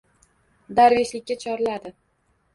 [0.79, 1.95] Darveshlikka chorladi.